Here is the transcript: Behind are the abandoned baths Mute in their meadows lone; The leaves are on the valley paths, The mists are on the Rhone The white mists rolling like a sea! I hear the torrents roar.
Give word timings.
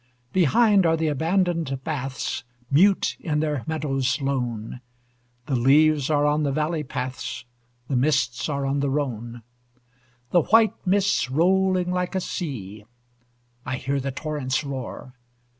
Behind 0.33 0.83
are 0.87 0.97
the 0.97 1.09
abandoned 1.09 1.79
baths 1.83 2.43
Mute 2.71 3.15
in 3.19 3.39
their 3.39 3.63
meadows 3.67 4.19
lone; 4.19 4.81
The 5.45 5.55
leaves 5.55 6.09
are 6.09 6.25
on 6.25 6.41
the 6.41 6.51
valley 6.51 6.81
paths, 6.83 7.45
The 7.87 7.95
mists 7.95 8.49
are 8.49 8.65
on 8.65 8.79
the 8.79 8.89
Rhone 8.89 9.43
The 10.31 10.41
white 10.41 10.73
mists 10.87 11.29
rolling 11.29 11.91
like 11.91 12.15
a 12.15 12.19
sea! 12.21 12.83
I 13.63 13.75
hear 13.77 13.99
the 13.99 14.09
torrents 14.11 14.63
roar. 14.63 15.13